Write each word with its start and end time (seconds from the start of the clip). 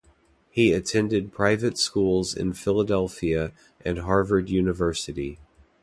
He 0.49 0.73
attended 0.73 1.31
private 1.31 1.77
schools 1.77 2.33
in 2.33 2.53
Philadelphia 2.53 3.51
and 3.85 3.99
Harvard 3.99 4.49
University. 4.49 5.37